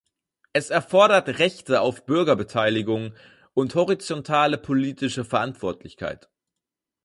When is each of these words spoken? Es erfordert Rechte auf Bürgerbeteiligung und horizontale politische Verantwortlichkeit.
Es 0.51 0.71
erfordert 0.71 1.29
Rechte 1.37 1.79
auf 1.81 2.07
Bürgerbeteiligung 2.07 3.13
und 3.53 3.75
horizontale 3.75 4.57
politische 4.57 5.23
Verantwortlichkeit. 5.23 6.27